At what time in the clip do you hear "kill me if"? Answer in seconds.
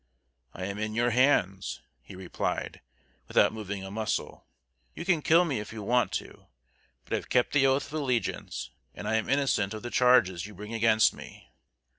5.21-5.71